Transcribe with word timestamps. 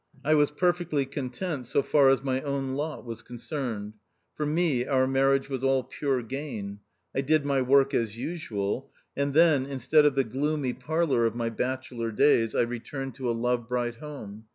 I 0.25 0.33
was 0.33 0.49
perfectly 0.49 1.05
content 1.05 1.67
so 1.67 1.83
far 1.83 2.09
as 2.09 2.23
my 2.23 2.41
own 2.41 2.73
lot 2.73 3.05
was 3.05 3.21
concerned; 3.21 3.93
for 4.33 4.47
me 4.47 4.83
our 4.87 5.05
marriage 5.05 5.47
was 5.47 5.63
all 5.63 5.83
pure 5.83 6.23
gain; 6.23 6.79
I 7.15 7.21
did 7.21 7.45
my 7.45 7.61
work 7.61 7.93
as 7.93 8.17
usual, 8.17 8.89
and 9.15 9.35
then, 9.35 9.67
instead 9.67 10.07
of 10.07 10.15
the 10.15 10.23
gloomy 10.23 10.73
parlour 10.73 11.27
of 11.27 11.35
my 11.35 11.51
bachelor 11.51 12.11
days, 12.11 12.55
I 12.55 12.61
returned 12.61 13.13
to 13.17 13.29
a 13.29 13.33
love 13.37 13.69
bright 13.69 13.97
home. 13.97 14.45